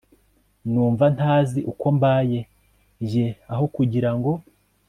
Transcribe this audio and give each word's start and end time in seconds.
numva 0.71 1.05
ntazi 1.15 1.59
uko 1.71 1.85
mbaye 1.97 2.39
jye 3.09 3.27
aho 3.53 3.65
kugira 3.75 4.09
ngo 4.17 4.31